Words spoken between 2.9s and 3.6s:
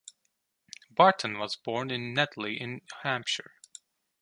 Hampshire.